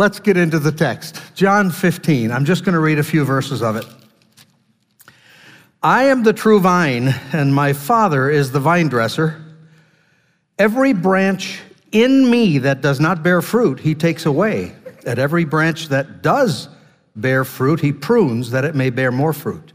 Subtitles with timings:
[0.00, 1.20] let's get into the text.
[1.34, 2.32] John 15.
[2.32, 3.84] I'm just going to read a few verses of it.
[5.82, 9.44] I am the true vine, and my Father is the vine dresser.
[10.58, 11.60] Every branch
[11.92, 14.74] in me that does not bear fruit, he takes away.
[15.04, 16.70] At every branch that does
[17.14, 19.74] bear fruit, he prunes that it may bear more fruit.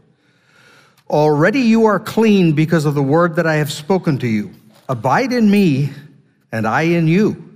[1.08, 4.52] Already you are clean because of the word that I have spoken to you.
[4.88, 5.90] Abide in me,
[6.50, 7.55] and I in you.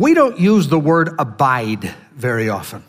[0.00, 2.82] We don't use the word abide very often.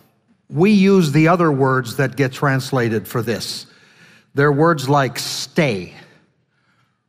[0.49, 3.65] We use the other words that get translated for this.
[4.33, 5.93] They're words like stay,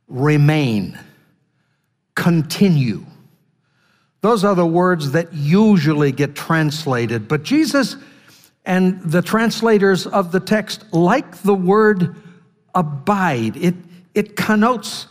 [0.08, 0.98] remain,
[2.16, 3.06] continue.
[4.22, 7.94] Those are the words that usually get translated, but Jesus
[8.64, 12.16] and the translators of the text like the word
[12.74, 13.56] abide.
[13.56, 13.76] It,
[14.14, 15.06] it connotes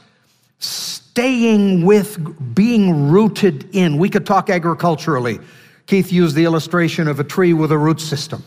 [1.12, 3.98] staying with, being rooted in.
[3.98, 5.40] We could talk agriculturally.
[5.86, 8.42] Keith used the illustration of a tree with a root system.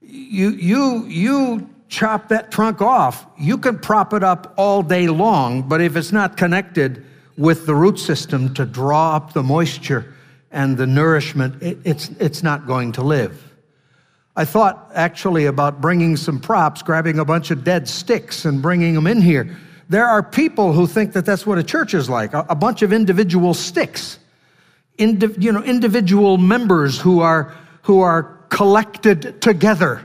[0.00, 5.62] You, you, you chop that trunk off, you can prop it up all day long,
[5.62, 7.06] but if it's not connected
[7.38, 10.12] with the root system to draw up the moisture
[10.50, 13.52] and the nourishment, it, it's, it's not going to live.
[14.34, 18.94] I thought actually about bringing some props, grabbing a bunch of dead sticks and bringing
[18.94, 19.56] them in here.
[19.92, 22.80] There are people who think that that's what a church is like a, a bunch
[22.80, 24.18] of individual sticks,
[24.96, 30.00] Indi- you know, individual members who are, who are collected together.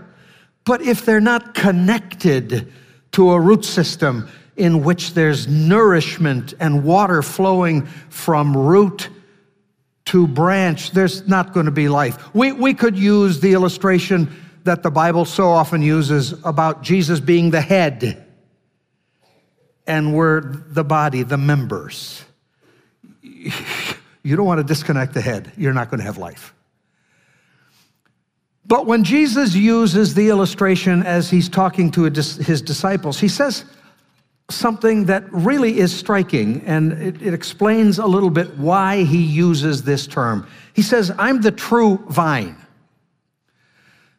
[0.66, 2.70] But if they're not connected
[3.14, 4.28] to a root system
[4.58, 9.08] in which there's nourishment and water flowing from root
[10.08, 12.36] to branch, there's not going to be life.
[12.36, 17.52] We, we could use the illustration that the Bible so often uses about Jesus being
[17.52, 18.27] the head
[19.88, 22.24] and we're the body, the members.
[23.22, 26.54] You don't want to disconnect the head, you're not going to have life.
[28.66, 33.64] But when Jesus uses the illustration as he's talking to his disciples, he says,
[34.50, 39.84] something that really is striking, and it, it, explains a little bit why he uses
[39.84, 40.48] this term.
[40.74, 42.56] He says, I'm the true vine.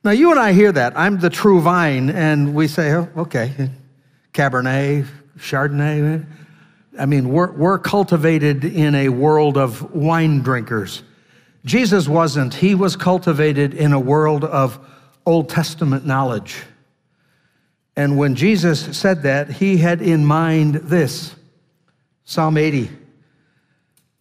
[0.05, 3.71] Now, you and I hear that, I'm the true vine, and we say, oh, okay,
[4.33, 5.07] Cabernet,
[5.39, 6.27] Chardonnay.
[6.99, 11.03] I mean, we're, we're cultivated in a world of wine drinkers.
[11.65, 14.79] Jesus wasn't, he was cultivated in a world of
[15.27, 16.63] Old Testament knowledge.
[17.97, 21.35] And when Jesus said that, he had in mind this
[22.25, 22.91] Psalm 80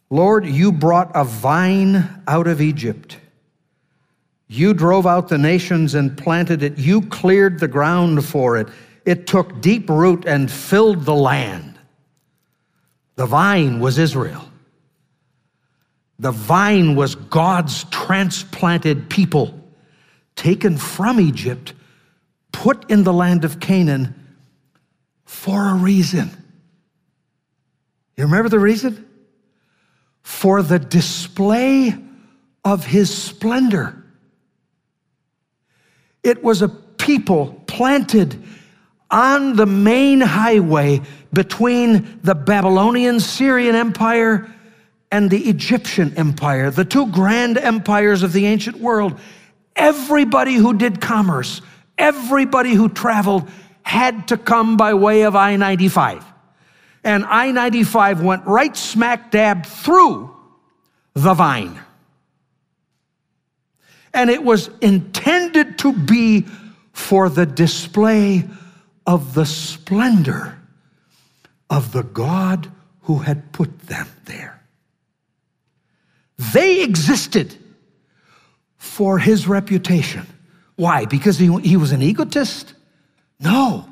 [0.09, 3.17] Lord, you brought a vine out of Egypt.
[4.47, 6.77] You drove out the nations and planted it.
[6.77, 8.69] You cleared the ground for it.
[9.07, 11.79] It took deep root and filled the land.
[13.15, 14.43] The vine was Israel.
[16.19, 19.57] The vine was God's transplanted people
[20.35, 21.73] taken from Egypt
[22.51, 24.13] put in the land of Canaan
[25.23, 26.29] for a reason.
[28.17, 29.07] You remember the reason?
[30.21, 31.95] For the display
[32.65, 34.03] of his splendor.
[36.23, 38.43] It was a people planted
[39.09, 41.01] on the main highway
[41.33, 44.49] between the Babylonian Syrian Empire
[45.11, 49.17] and the Egyptian Empire, the two grand empires of the ancient world.
[49.75, 51.61] Everybody who did commerce
[51.97, 53.49] Everybody who traveled
[53.81, 56.23] had to come by way of I 95.
[57.03, 60.35] And I 95 went right smack dab through
[61.13, 61.79] the vine.
[64.13, 66.45] And it was intended to be
[66.91, 68.45] for the display
[69.07, 70.59] of the splendor
[71.69, 72.69] of the God
[73.03, 74.61] who had put them there.
[76.53, 77.55] They existed
[78.77, 80.27] for his reputation.
[80.75, 81.05] Why?
[81.05, 82.73] Because he, he was an egotist?
[83.39, 83.87] No.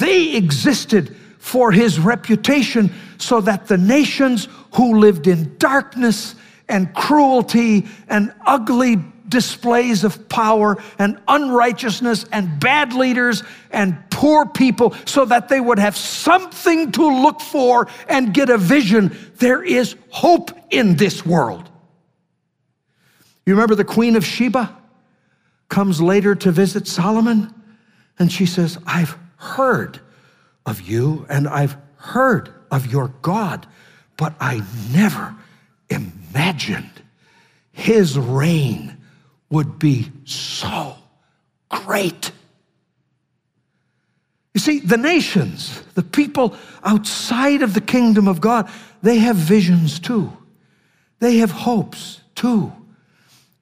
[0.00, 6.34] They existed for his reputation so that the nations who lived in darkness
[6.68, 8.96] and cruelty and ugly
[9.28, 15.78] displays of power and unrighteousness and bad leaders and poor people so that they would
[15.78, 19.14] have something to look for and get a vision.
[19.36, 21.68] There is hope in this world.
[23.44, 24.74] You remember the Queen of Sheba?
[25.68, 27.52] comes later to visit Solomon,
[28.18, 30.00] and she says, I've heard
[30.64, 33.66] of you and I've heard of your God,
[34.16, 34.62] but I
[34.92, 35.34] never
[35.90, 37.02] imagined
[37.72, 38.96] his reign
[39.50, 40.96] would be so
[41.68, 42.32] great.
[44.56, 48.70] You see, the nations, the people outside of the kingdom of God,
[49.02, 50.34] they have visions too.
[51.18, 52.72] They have hopes too.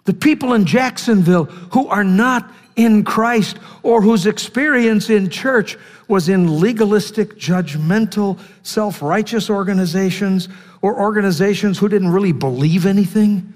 [0.05, 5.77] The people in Jacksonville who are not in Christ or whose experience in church
[6.07, 10.49] was in legalistic, judgmental, self righteous organizations
[10.81, 13.53] or organizations who didn't really believe anything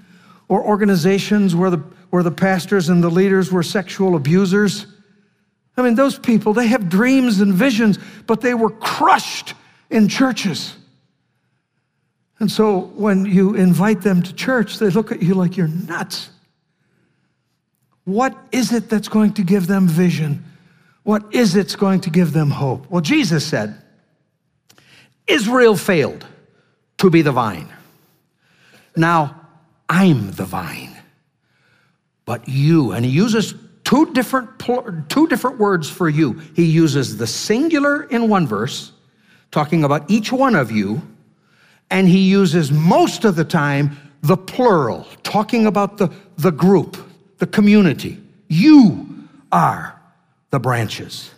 [0.49, 4.87] or organizations where the, where the pastors and the leaders were sexual abusers.
[5.79, 7.97] I mean, those people, they have dreams and visions,
[8.27, 9.53] but they were crushed
[9.89, 10.75] in churches.
[12.39, 16.29] And so when you invite them to church, they look at you like you're nuts.
[18.05, 20.43] What is it that's going to give them vision?
[21.03, 22.89] What is it's going to give them hope?
[22.89, 23.81] Well, Jesus said,
[25.27, 26.25] Israel failed
[26.97, 27.69] to be the vine.
[28.95, 29.47] Now,
[29.87, 30.95] I'm the vine.
[32.25, 33.53] But you, and he uses
[33.89, 34.47] two different,
[35.09, 36.33] two different words for you.
[36.55, 38.91] He uses the singular in one verse,
[39.49, 41.01] talking about each one of you,
[41.89, 46.97] and he uses most of the time the plural, talking about the, the group
[47.39, 48.21] the community.
[48.47, 49.99] You are
[50.51, 51.31] the branches.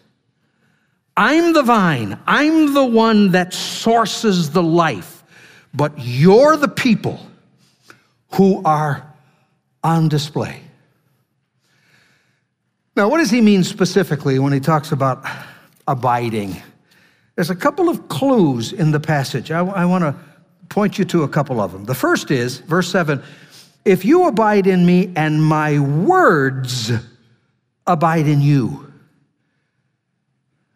[1.16, 2.20] I'm the vine.
[2.28, 5.24] I'm the one that sources the life.
[5.74, 7.26] But you're the people
[8.32, 9.08] who are
[9.84, 10.64] on display.
[13.02, 15.26] Now, what does he mean specifically when he talks about
[15.88, 16.62] abiding?
[17.34, 19.50] There's a couple of clues in the passage.
[19.50, 20.14] I, I want to
[20.70, 21.86] point you to a couple of them.
[21.86, 23.24] The first is, verse 7
[23.86, 26.92] if you abide in me and my words
[27.88, 28.94] abide in you,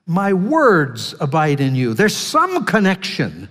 [0.07, 1.93] my words abide in you.
[1.93, 3.47] There's some connection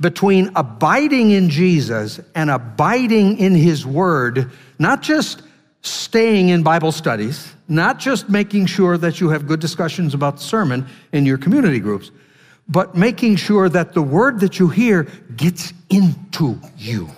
[0.00, 5.42] between abiding in Jesus and abiding in his word, not just
[5.84, 10.42] staying in Bible studies, not just making sure that you have good discussions about the
[10.42, 12.10] sermon in your community groups,
[12.68, 15.04] but making sure that the word that you hear
[15.36, 17.10] gets into you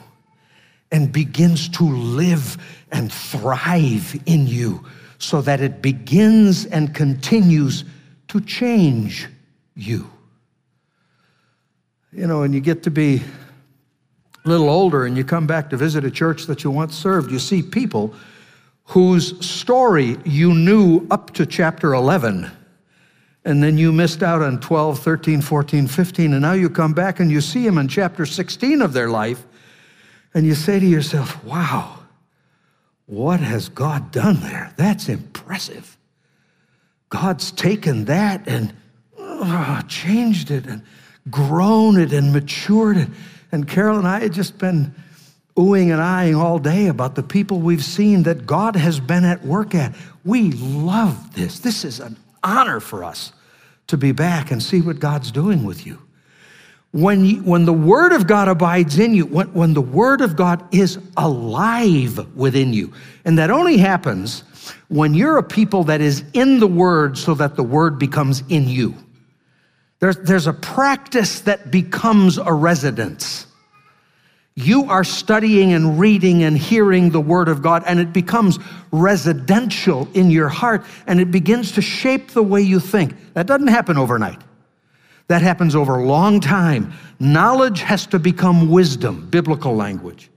[0.91, 2.57] and begins to live
[2.91, 4.85] and thrive in you
[5.19, 7.85] so that it begins and continues
[8.29, 9.29] to change
[9.77, 10.11] you.
[12.13, 13.23] You know, when you get to be
[14.45, 17.31] a little older and you come back to visit a church that you once served,
[17.31, 18.13] you see people
[18.87, 22.51] whose story you knew up to chapter 11
[23.47, 27.21] and then you missed out on 12, 13, 14, 15, and now you come back
[27.21, 29.45] and you see them in chapter 16 of their life,
[30.35, 32.01] and you say to yourself, wow,
[33.07, 34.75] what has God done there?
[34.77, 35.97] That's impressive.
[37.09, 38.75] God's taken that and
[39.89, 40.83] changed it and
[41.31, 43.09] grown it and matured it.
[43.53, 44.93] And Carol and I had just been
[45.57, 49.45] oohing and eyeing all day about the people we've seen that God has been at
[49.45, 49.95] work at.
[50.25, 51.61] We love this.
[51.61, 53.33] This is an honor for us
[53.87, 56.03] to be back and see what God's doing with you.
[56.93, 60.37] When, you, when the Word of God abides in you, when, when the Word of
[60.37, 62.93] God is alive within you,
[63.25, 64.45] and that only happens
[64.89, 68.69] when you're a people that is in the Word so that the Word becomes in
[68.69, 68.95] you.
[70.01, 73.47] There's, there's a practice that becomes a residence.
[74.59, 78.59] You are studying and reading and hearing the Word of God, and it becomes
[78.91, 83.15] residential in your heart, and it begins to shape the way you think.
[83.35, 84.41] That doesn't happen overnight.
[85.29, 86.95] That happens over a long time.
[87.21, 90.31] Knowledge has to become wisdom, biblical language.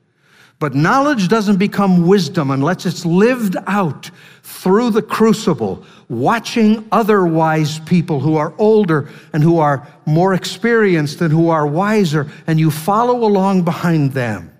[0.60, 4.12] But knowledge doesn't become wisdom unless it's lived out
[4.44, 11.22] through the crucible, watching other wise people who are older and who are more experienced
[11.22, 14.54] and who are wiser, and you follow along behind them.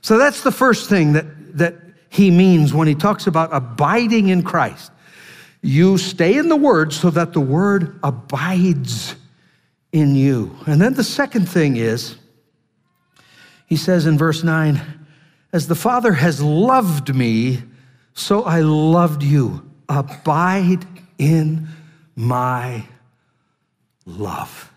[0.00, 1.76] So that's the first thing that, that
[2.08, 4.90] he means when he talks about abiding in Christ.
[5.60, 9.16] You stay in the Word so that the Word abides
[9.92, 10.56] in you.
[10.66, 12.16] And then the second thing is,
[13.68, 14.80] he says in verse 9,
[15.52, 17.62] As the Father has loved me,
[18.14, 19.70] so I loved you.
[19.90, 20.86] Abide
[21.18, 21.68] in
[22.16, 22.84] my
[24.06, 24.72] love.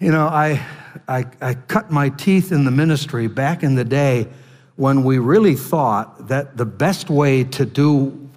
[0.00, 0.60] You know, I,
[1.06, 4.26] I, I cut my teeth in the ministry back in the day
[4.74, 8.28] when we really thought that the best way to do,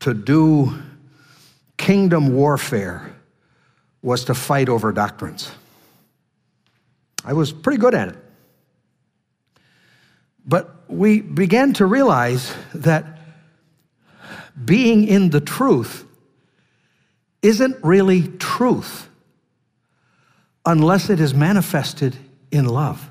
[0.00, 0.80] to do
[1.76, 3.12] kingdom warfare
[4.02, 5.50] was to fight over doctrines.
[7.24, 8.16] I was pretty good at it.
[10.46, 13.04] But we began to realize that
[14.64, 16.04] being in the truth
[17.42, 19.08] isn't really truth
[20.64, 22.16] unless it is manifested
[22.50, 23.10] in love.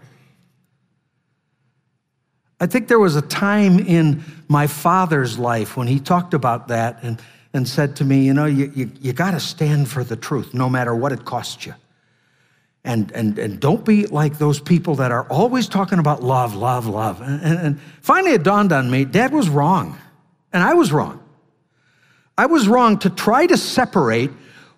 [2.60, 7.00] I think there was a time in my father's life when he talked about that
[7.04, 7.22] and,
[7.54, 10.54] and said to me, You know, you, you, you got to stand for the truth
[10.54, 11.74] no matter what it costs you.
[12.86, 16.86] And, and, and don't be like those people that are always talking about love, love,
[16.86, 17.20] love.
[17.20, 19.98] And, and, finally, it dawned on me dad was wrong,
[20.54, 21.22] and I was wrong.
[22.38, 24.30] I was wrong to try to separate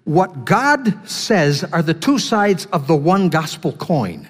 [0.05, 4.29] what God says are the two sides of the one gospel coin.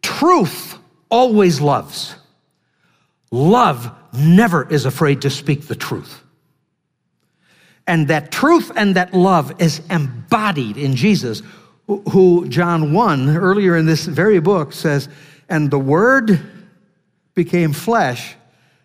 [0.00, 0.78] Truth
[1.10, 2.14] always loves.
[3.30, 6.22] Love never is afraid to speak the truth.
[7.86, 11.42] And that truth and that love is embodied in Jesus,
[11.88, 15.08] who John 1, earlier in this very book, says,
[15.48, 16.40] And the Word
[17.34, 18.36] became flesh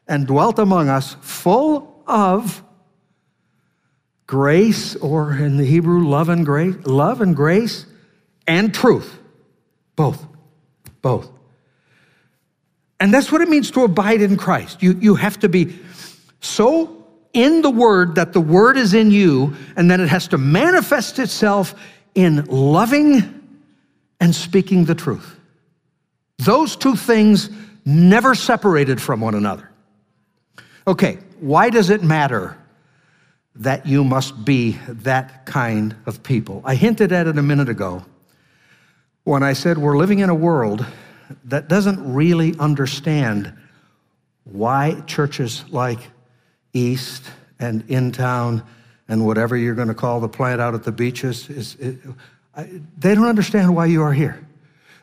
[0.08, 2.64] and dwelt among us, full of
[4.26, 7.86] grace, or in the Hebrew, love and grace, love and grace
[8.48, 9.20] and truth.
[9.96, 10.26] Both.
[11.02, 11.30] Both.
[13.00, 14.82] And that's what it means to abide in Christ.
[14.82, 15.78] You, you have to be
[16.40, 20.38] so in the Word that the Word is in you, and then it has to
[20.38, 21.76] manifest itself
[22.16, 23.42] in loving
[24.20, 25.40] and speaking the truth.
[26.40, 27.50] Those two things
[27.86, 29.70] never separated from one another.
[30.88, 32.58] Okay, why does it matter
[33.56, 36.62] that you must be that kind of people?
[36.66, 38.04] I hinted at it a minute ago
[39.24, 40.86] when I said we're living in a world
[41.46, 43.54] that doesn't really understand
[44.44, 46.00] why churches like
[46.74, 47.24] East
[47.60, 48.66] and InTown
[49.14, 52.00] and whatever you're going to call the plant out at the beaches is, it,
[52.56, 52.64] I,
[52.98, 54.44] they don't understand why you are here.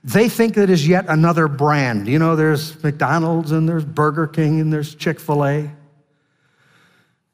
[0.03, 2.09] They think that is yet another brand.
[2.09, 5.71] You know, there's McDonald's and there's Burger King and there's Chick fil A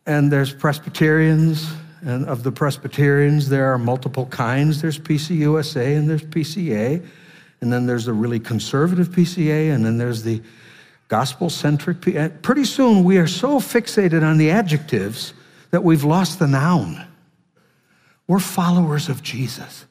[0.05, 1.67] and there's Presbyterians.
[2.03, 4.83] And of the Presbyterians, there are multiple kinds.
[4.83, 7.03] There's PCUSA and there's PCA
[7.63, 10.43] and then there's the really conservative PCA, and then there's the
[11.09, 12.03] gospel centric.
[12.43, 15.33] Pretty soon, we are so fixated on the adjectives
[15.71, 17.07] that we've lost the noun.
[18.27, 19.87] We're followers of Jesus.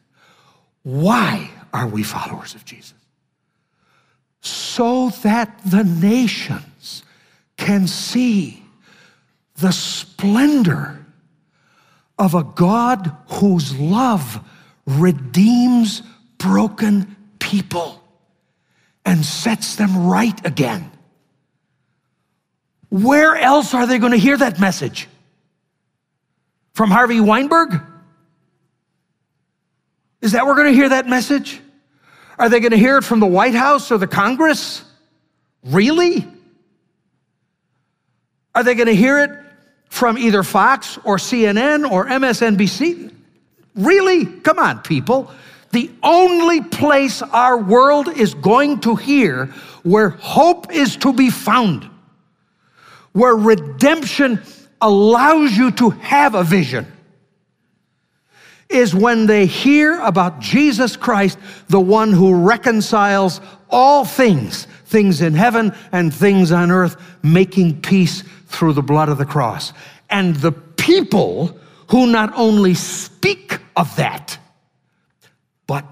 [0.84, 2.94] Why are we followers of Jesus?
[4.42, 7.04] So that the nations
[7.58, 8.64] can see
[9.58, 11.06] the splendor
[12.20, 14.40] of a God whose love
[14.86, 16.02] redeems
[16.38, 18.02] broken people
[19.06, 20.92] and sets them right again.
[22.90, 25.08] Where else are they going to hear that message?
[26.76, 27.82] From Harvey Weinberg?
[30.22, 31.60] Is that we're going to hear that message?
[32.38, 34.84] Are they going to hear it from the White House or the Congress?
[35.64, 36.28] Really?
[38.54, 39.32] Are they going to hear it
[39.90, 43.12] from either Fox or CNN or MSNBC?
[43.74, 44.26] Really?
[44.26, 45.32] Come on, people
[45.76, 49.48] the only place our world is going to hear
[49.84, 51.90] where hope is to be found,
[53.12, 54.42] where redemption
[54.86, 56.86] allows you to have a vision,
[58.70, 65.34] is when they hear about Jesus Christ, the one who reconciles all things, things in
[65.34, 69.74] heaven and things on earth, making peace through the blood of the cross.
[70.10, 71.58] And the people
[71.90, 74.38] who not only speak of that,
[75.66, 75.84] but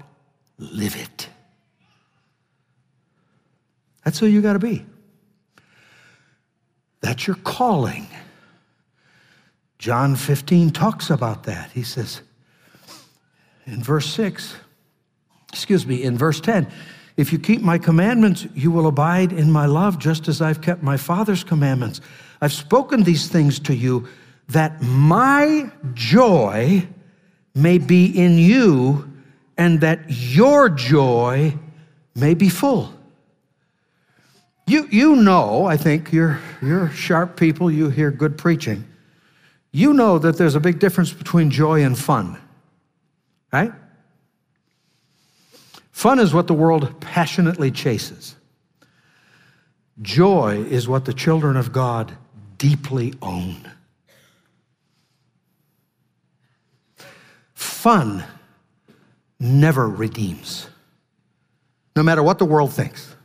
[0.58, 1.28] live it.
[4.04, 4.84] That's who you got to be.
[7.00, 8.06] That's your calling.
[9.84, 11.70] John 15 talks about that.
[11.72, 12.22] He says
[13.66, 14.56] in verse 6,
[15.52, 16.66] excuse me, in verse 10,
[17.18, 20.82] if you keep my commandments, you will abide in my love, just as I've kept
[20.82, 22.00] my Father's commandments.
[22.40, 24.08] I've spoken these things to you
[24.48, 26.88] that my joy
[27.54, 29.12] may be in you
[29.58, 31.52] and that your joy
[32.14, 32.90] may be full.
[34.66, 38.86] You, you know, I think you're, you're sharp people, you hear good preaching.
[39.74, 42.38] You know that there's a big difference between joy and fun,
[43.52, 43.72] right?
[45.90, 48.36] Fun is what the world passionately chases.
[50.00, 52.16] Joy is what the children of God
[52.56, 53.68] deeply own.
[57.54, 58.22] Fun
[59.40, 60.68] never redeems,
[61.96, 63.16] no matter what the world thinks.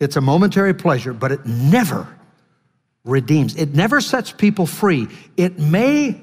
[0.00, 2.08] It's a momentary pleasure, but it never
[3.04, 3.56] redeems.
[3.56, 5.08] It never sets people free.
[5.36, 6.20] It may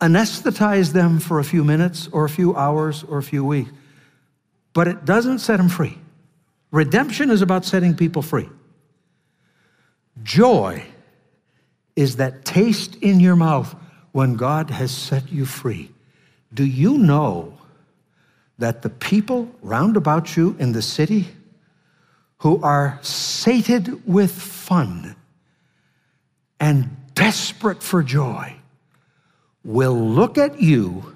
[0.00, 3.70] anesthetize them for a few minutes or a few hours or a few weeks,
[4.72, 5.98] but it doesn't set them free.
[6.70, 8.48] Redemption is about setting people free.
[10.22, 10.84] Joy
[11.94, 13.74] is that taste in your mouth
[14.12, 15.90] when God has set you free.
[16.52, 17.54] Do you know
[18.58, 21.28] that the people round about you in the city
[22.38, 25.16] who are sated with fun
[26.60, 28.54] and desperate for joy
[29.64, 31.14] will look at you,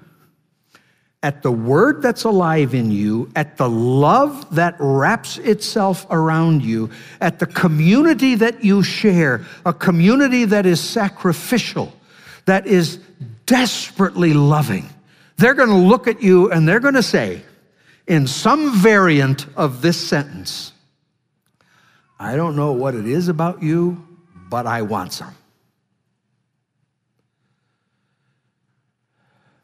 [1.23, 6.89] at the word that's alive in you, at the love that wraps itself around you,
[7.21, 11.93] at the community that you share, a community that is sacrificial,
[12.45, 12.99] that is
[13.45, 14.89] desperately loving.
[15.37, 17.43] They're going to look at you and they're going to say,
[18.07, 20.73] in some variant of this sentence,
[22.19, 24.05] I don't know what it is about you,
[24.51, 25.33] but I want some.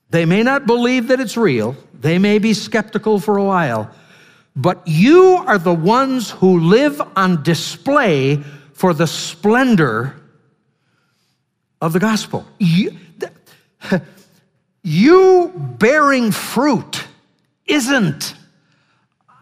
[0.10, 3.92] They may not believe that it's real, they may be skeptical for a while,
[4.56, 8.38] but you are the ones who live on display
[8.74, 10.16] for the splendor
[11.82, 12.46] of the gospel.
[12.58, 12.98] You,
[14.84, 17.04] you bearing fruit
[17.66, 18.36] isn't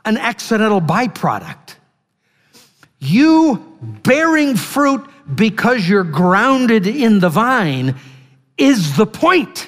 [0.05, 1.75] an accidental byproduct.
[2.99, 7.95] You bearing fruit because you're grounded in the vine
[8.57, 9.67] is the point.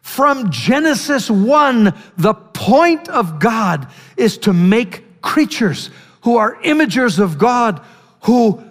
[0.00, 5.90] From Genesis 1, the point of God is to make creatures
[6.22, 7.80] who are imagers of God,
[8.22, 8.62] who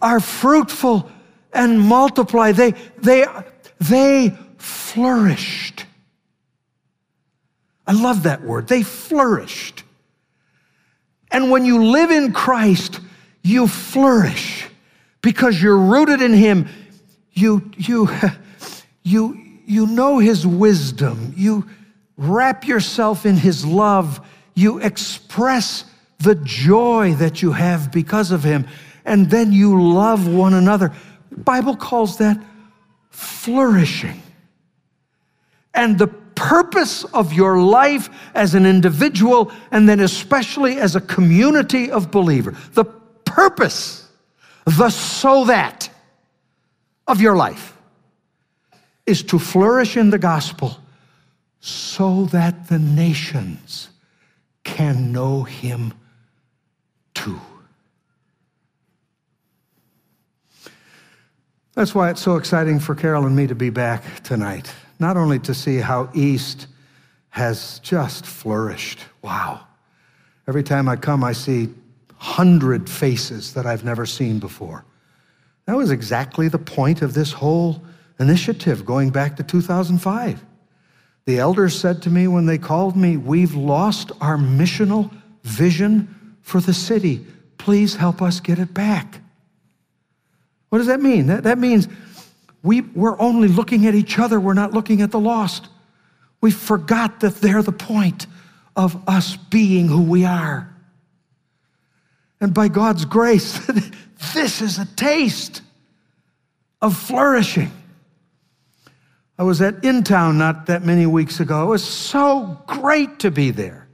[0.00, 1.08] are fruitful
[1.52, 2.52] and multiply.
[2.52, 3.26] They, they,
[3.80, 5.86] they flourished.
[7.86, 8.68] I love that word.
[8.68, 9.84] They flourished.
[11.30, 13.00] And when you live in Christ,
[13.42, 14.68] you flourish
[15.22, 16.68] because you're rooted in Him.
[17.32, 18.08] You, you,
[19.02, 21.32] you, you know His wisdom.
[21.36, 21.66] You
[22.16, 24.26] wrap yourself in His love.
[24.54, 25.84] You express
[26.18, 28.66] the joy that you have because of Him.
[29.04, 30.92] And then you love one another.
[31.30, 32.40] The Bible calls that
[33.10, 34.22] flourishing.
[35.74, 41.90] And the purpose of your life as an individual and then especially as a community
[41.90, 42.56] of believers.
[42.72, 44.01] The purpose,
[44.64, 45.90] the so that
[47.06, 47.76] of your life
[49.06, 50.78] is to flourish in the gospel
[51.60, 53.88] so that the nations
[54.64, 55.92] can know him
[57.14, 57.40] too.
[61.74, 64.72] That's why it's so exciting for Carol and me to be back tonight
[65.02, 66.68] not only to see how East
[67.30, 69.00] has just flourished.
[69.20, 69.66] Wow.
[70.46, 71.70] Every time I come, I see
[72.22, 74.84] hundred faces that I've never seen before.
[75.66, 77.82] That was exactly the point of this whole
[78.20, 80.44] initiative going back to 2005.
[81.24, 86.60] The elders said to me when they called me, We've lost our missional vision for
[86.60, 87.26] the city.
[87.58, 89.20] Please help us get it back.
[90.68, 91.26] What does that mean?
[91.26, 91.88] That, that means
[92.62, 95.66] we, we're only looking at each other, we're not looking at the lost.
[96.40, 98.28] We forgot that they're the point
[98.76, 100.71] of us being who we are.
[102.42, 103.64] And by God's grace,
[104.34, 105.62] this is a taste
[106.82, 107.70] of flourishing.
[109.38, 111.62] I was at InTown not that many weeks ago.
[111.62, 113.86] It was so great to be there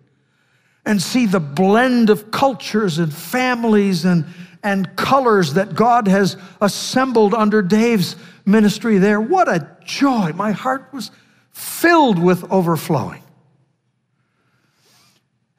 [0.87, 4.25] and see the blend of cultures and families and,
[4.63, 9.21] and colors that God has assembled under Dave's ministry there.
[9.21, 10.33] What a joy.
[10.33, 11.11] My heart was
[11.51, 13.23] filled with overflowing.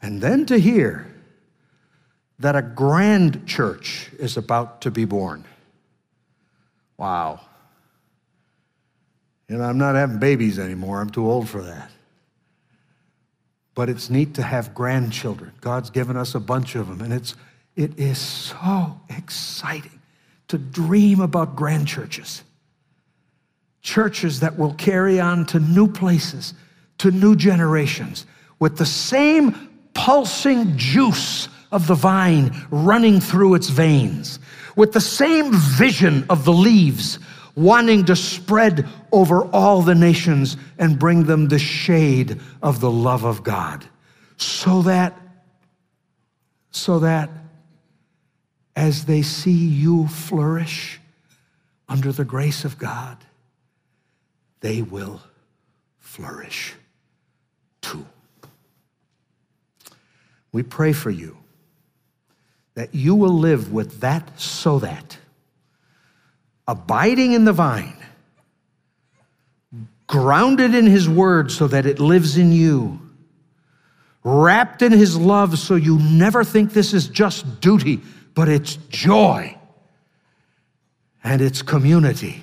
[0.02, 1.09] And then to hear
[2.40, 5.44] that a grand church is about to be born.
[6.98, 7.42] Wow.
[9.48, 11.02] You know, I'm not having babies anymore.
[11.02, 11.92] I'm too old for that.
[13.76, 15.52] But it's neat to have grandchildren.
[15.62, 17.36] God's given us a bunch of them, and it's
[17.76, 20.02] it is so exciting
[20.50, 22.44] to dream about grand churches
[23.82, 26.54] churches that will carry on to new places,
[26.98, 28.26] to new generations,
[28.60, 34.40] with the same pulsing juice of the vine running through its veins,
[34.76, 37.20] with the same vision of the leaves
[37.56, 43.26] wanting to spread over all the nations and bring them the shade of the love
[43.26, 43.86] of God.
[44.38, 45.20] So that,
[46.72, 47.30] so that
[48.76, 51.02] as they see you flourish
[51.90, 53.18] under the grace of God,
[54.62, 55.22] they will
[55.98, 56.76] flourish
[57.82, 58.06] too.
[60.54, 61.39] We pray for you
[62.80, 65.18] that you will live with that so that,
[66.66, 67.98] abiding in the vine,
[70.08, 72.98] grounded in his word so that it lives in you,
[74.24, 78.00] wrapped in his love so you never think this is just duty,
[78.34, 79.54] but it's joy
[81.22, 82.42] and its community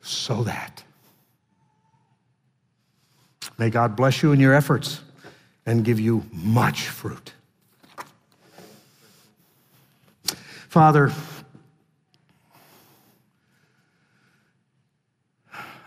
[0.00, 0.82] so that.
[3.56, 5.00] May God bless you in your efforts
[5.64, 7.34] and give you much fruit.
[10.70, 11.10] Father,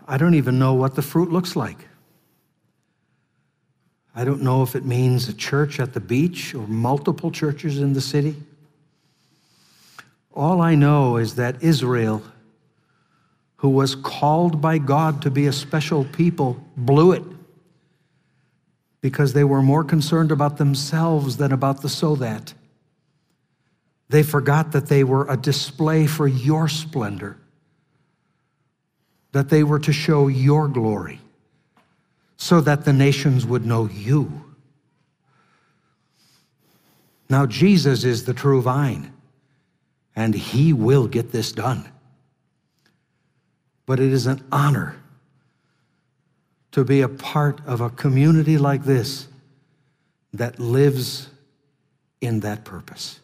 [0.05, 1.87] I don't even know what the fruit looks like.
[4.13, 7.93] I don't know if it means a church at the beach or multiple churches in
[7.93, 8.35] the city.
[10.33, 12.21] All I know is that Israel,
[13.55, 17.23] who was called by God to be a special people, blew it
[18.99, 22.53] because they were more concerned about themselves than about the so that.
[24.13, 27.35] They forgot that they were a display for your splendor,
[29.31, 31.19] that they were to show your glory,
[32.37, 34.45] so that the nations would know you.
[37.27, 39.11] Now, Jesus is the true vine,
[40.15, 41.89] and he will get this done.
[43.87, 44.95] But it is an honor
[46.71, 49.27] to be a part of a community like this
[50.33, 51.29] that lives
[52.21, 53.19] in that purpose.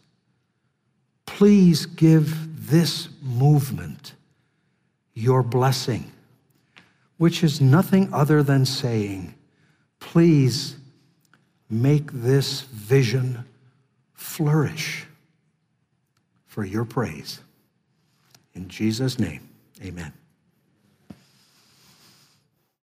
[1.29, 4.13] Please give this movement
[5.13, 6.11] your blessing,
[7.17, 9.35] which is nothing other than saying,
[9.99, 10.75] please
[11.69, 13.45] make this vision
[14.13, 15.05] flourish
[16.45, 17.39] for your praise.
[18.53, 19.47] In Jesus' name,
[19.81, 20.11] amen.